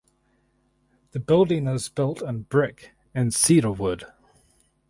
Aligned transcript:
The 1.11 1.19
building 1.19 1.67
is 1.67 1.87
built 1.87 2.23
in 2.23 2.41
brick 2.49 2.93
and 3.13 3.31
cedar 3.31 3.71
wood. 3.71 4.03